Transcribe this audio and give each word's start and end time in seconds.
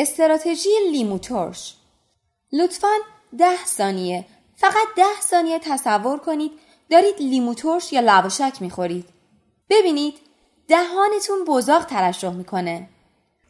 استراتژی 0.00 0.70
لیمو 0.92 1.18
ترش 1.18 1.74
لطفا 2.52 2.94
ده 3.38 3.64
ثانیه. 3.64 4.24
فقط 4.56 4.88
ده 4.96 5.20
ثانیه 5.20 5.58
تصور 5.58 6.18
کنید 6.18 6.52
دارید 6.90 7.14
لیمو 7.18 7.54
ترش 7.54 7.92
یا 7.92 8.00
لواشک 8.00 8.52
می‌خورید. 8.60 9.04
ببینید 9.70 10.14
دهانتون 10.68 11.44
بزاق 11.46 11.84
ترشح 11.84 12.30
می‌کنه. 12.30 12.88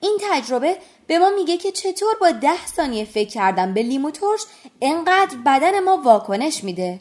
این 0.00 0.18
تجربه 0.30 0.78
به 1.06 1.18
ما 1.18 1.30
میگه 1.30 1.56
که 1.56 1.72
چطور 1.72 2.14
با 2.20 2.30
ده 2.30 2.66
ثانیه 2.66 3.04
فکر 3.04 3.28
کردن 3.28 3.74
به 3.74 3.82
لیمو 3.82 4.10
ترش 4.10 4.40
انقدر 4.80 5.36
بدن 5.46 5.80
ما 5.80 5.96
واکنش 5.96 6.64
میده. 6.64 7.00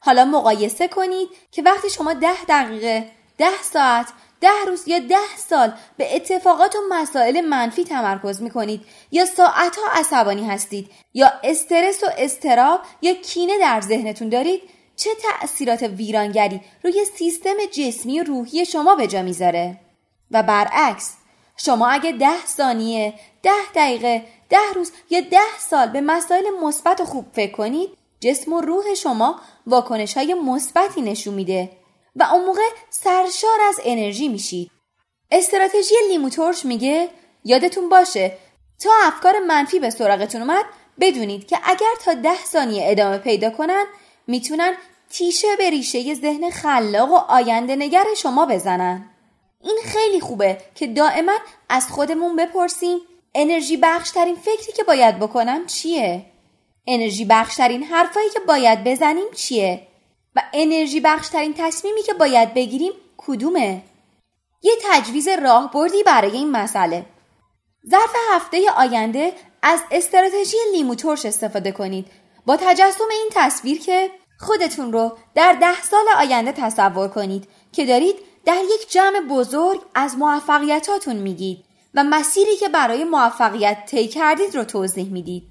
حالا 0.00 0.24
مقایسه 0.24 0.88
کنید 0.88 1.28
که 1.52 1.62
وقتی 1.62 1.90
شما 1.90 2.12
ده 2.12 2.44
دقیقه 2.48 3.10
ده 3.38 3.62
ساعت 3.62 4.06
ده 4.40 4.64
روز 4.66 4.88
یا 4.88 4.98
ده 4.98 5.36
سال 5.36 5.72
به 5.96 6.16
اتفاقات 6.16 6.76
و 6.76 6.78
مسائل 6.90 7.40
منفی 7.40 7.84
تمرکز 7.84 8.42
می 8.42 8.50
کنید 8.50 8.80
یا 9.10 9.26
ساعتها 9.26 9.82
عصبانی 9.92 10.46
هستید 10.46 10.90
یا 11.14 11.32
استرس 11.44 12.04
و 12.04 12.06
استراب 12.18 12.80
یا 13.02 13.14
کینه 13.14 13.58
در 13.58 13.80
ذهنتون 13.80 14.28
دارید 14.28 14.60
چه 14.96 15.10
تأثیرات 15.22 15.82
ویرانگری 15.82 16.60
روی 16.84 17.04
سیستم 17.16 17.56
جسمی 17.72 18.20
و 18.20 18.24
روحی 18.24 18.66
شما 18.66 18.94
به 18.94 19.06
جا 19.06 19.22
می‌ذاره؟ 19.22 19.80
و 20.30 20.42
برعکس 20.42 21.14
شما 21.56 21.88
اگه 21.88 22.12
ده 22.12 22.46
ثانیه 22.46 23.14
ده 23.42 23.72
دقیقه 23.74 24.24
ده 24.50 24.72
روز 24.74 24.92
یا 25.10 25.20
ده 25.20 25.58
سال 25.58 25.88
به 25.88 26.00
مسائل 26.00 26.44
مثبت 26.62 27.00
و 27.00 27.04
خوب 27.04 27.26
فکر 27.32 27.52
کنید 27.52 27.90
جسم 28.20 28.52
و 28.52 28.60
روح 28.60 28.94
شما 28.94 29.40
واکنش 29.66 30.16
های 30.16 30.34
مثبتی 30.34 31.02
نشون 31.02 31.34
میده. 31.34 31.70
و 32.16 32.22
اون 32.22 32.44
موقع 32.44 32.68
سرشار 32.90 33.60
از 33.68 33.80
انرژی 33.84 34.28
میشید. 34.28 34.70
استراتژی 35.30 35.94
لیمو 36.10 36.30
میگه 36.64 37.08
یادتون 37.44 37.88
باشه 37.88 38.32
تا 38.78 38.90
افکار 39.02 39.38
منفی 39.38 39.78
به 39.78 39.90
سراغتون 39.90 40.42
اومد 40.42 40.64
بدونید 41.00 41.46
که 41.46 41.58
اگر 41.64 41.94
تا 42.04 42.14
ده 42.14 42.44
ثانیه 42.44 42.90
ادامه 42.90 43.18
پیدا 43.18 43.50
کنن 43.50 43.84
می‌تونن 44.26 44.74
تیشه 45.10 45.56
به 45.58 45.70
ریشه 45.70 46.14
ذهن 46.14 46.50
خلاق 46.50 47.10
و 47.10 47.14
آینده 47.14 47.76
نگر 47.76 48.04
شما 48.16 48.46
بزنن. 48.46 49.10
این 49.60 49.78
خیلی 49.84 50.20
خوبه 50.20 50.58
که 50.74 50.86
دائما 50.86 51.32
از 51.68 51.88
خودمون 51.88 52.36
بپرسیم 52.36 52.98
انرژی 53.34 53.76
بخشترین 53.76 54.36
فکری 54.36 54.72
که 54.76 54.82
باید 54.82 55.18
بکنم 55.18 55.66
چیه؟ 55.66 56.24
انرژی 56.86 57.24
بخشترین 57.24 57.82
حرفایی 57.82 58.30
که 58.30 58.40
باید 58.40 58.84
بزنیم 58.84 59.26
چیه؟ 59.36 59.87
و 60.38 60.42
انرژی 60.52 61.00
بخشترین 61.00 61.54
تصمیمی 61.58 62.02
که 62.02 62.14
باید 62.14 62.54
بگیریم 62.54 62.92
کدومه؟ 63.16 63.82
یه 64.62 64.72
تجویز 64.84 65.28
راهبردی 65.28 66.02
برای 66.02 66.30
این 66.30 66.50
مسئله. 66.50 67.06
ظرف 67.90 68.10
هفته 68.30 68.70
آینده 68.76 69.32
از 69.62 69.80
استراتژی 69.90 70.56
لیمو 70.72 70.94
ترش 70.94 71.26
استفاده 71.26 71.72
کنید. 71.72 72.06
با 72.46 72.56
تجسم 72.56 73.04
این 73.10 73.28
تصویر 73.30 73.80
که 73.80 74.10
خودتون 74.40 74.92
رو 74.92 75.18
در 75.34 75.52
ده 75.52 75.82
سال 75.82 76.04
آینده 76.18 76.52
تصور 76.52 77.08
کنید 77.08 77.48
که 77.72 77.86
دارید 77.86 78.16
در 78.44 78.62
یک 78.74 78.90
جمع 78.90 79.20
بزرگ 79.20 79.82
از 79.94 80.16
موفقیتاتون 80.16 81.16
میگید 81.16 81.64
و 81.94 82.04
مسیری 82.04 82.56
که 82.56 82.68
برای 82.68 83.04
موفقیت 83.04 83.86
طی 83.86 84.08
کردید 84.08 84.54
رو 84.54 84.64
توضیح 84.64 85.12
می‌دید. 85.12 85.42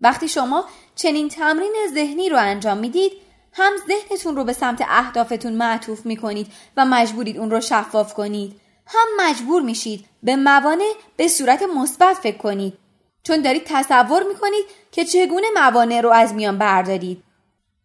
وقتی 0.00 0.28
شما 0.28 0.64
چنین 0.94 1.28
تمرین 1.28 1.74
ذهنی 1.94 2.28
رو 2.28 2.38
انجام 2.38 2.78
می‌دید 2.78 3.25
هم 3.58 3.72
ذهنتون 3.88 4.36
رو 4.36 4.44
به 4.44 4.52
سمت 4.52 4.84
اهدافتون 4.88 5.52
معطوف 5.52 6.06
می‌کنید 6.06 6.52
و 6.76 6.84
مجبورید 6.84 7.38
اون 7.38 7.50
رو 7.50 7.60
شفاف 7.60 8.14
کنید. 8.14 8.60
هم 8.86 9.08
مجبور 9.18 9.62
میشید 9.62 10.04
به 10.22 10.36
موانع 10.36 10.92
به 11.16 11.28
صورت 11.28 11.62
مثبت 11.62 12.16
فکر 12.16 12.36
کنید. 12.36 12.78
چون 13.22 13.42
دارید 13.42 13.62
تصور 13.66 14.22
می‌کنید 14.22 14.64
که 14.92 15.04
چگونه 15.04 15.46
موانع 15.54 16.00
رو 16.00 16.10
از 16.10 16.34
میان 16.34 16.58
بردارید. 16.58 17.22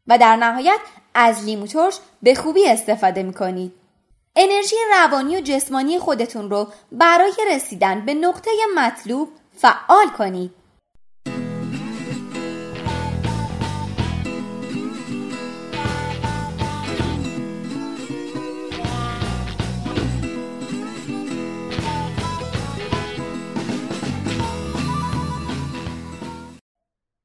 و 0.07 0.17
در 0.17 0.35
نهایت 0.35 0.79
از 1.13 1.43
لیموترش 1.43 1.99
به 2.21 2.35
خوبی 2.35 2.67
استفاده 2.67 3.23
می‌کنید. 3.23 3.73
انرژی 4.35 4.75
روانی 4.91 5.37
و 5.37 5.41
جسمانی 5.41 5.99
خودتون 5.99 6.49
رو 6.49 6.67
برای 6.91 7.33
رسیدن 7.51 8.05
به 8.05 8.13
نقطه 8.13 8.51
مطلوب 8.75 9.29
فعال 9.57 10.07
کنید. 10.17 10.60